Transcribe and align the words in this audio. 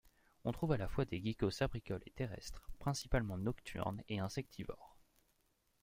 On 0.45 0.51
trouve 0.51 0.71
à 0.71 0.77
la 0.77 0.87
fois 0.87 1.05
des 1.05 1.21
geckos 1.23 1.61
arboricoles 1.61 2.01
et 2.07 2.09
terrestres, 2.09 2.71
principalement 2.79 3.37
nocturnes 3.37 4.01
et 4.09 4.17
insectivores. 4.17 4.97